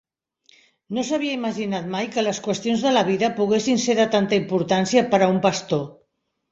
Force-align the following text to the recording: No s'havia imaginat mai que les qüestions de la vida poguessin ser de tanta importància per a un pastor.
No 0.97 1.03
s'havia 1.09 1.35
imaginat 1.39 1.85
mai 1.97 2.09
que 2.17 2.25
les 2.29 2.39
qüestions 2.47 2.87
de 2.87 2.95
la 2.97 3.05
vida 3.13 3.33
poguessin 3.39 3.87
ser 3.87 4.01
de 4.03 4.09
tanta 4.19 4.43
importància 4.43 5.07
per 5.15 5.23
a 5.27 5.35
un 5.37 5.43
pastor. 5.51 5.91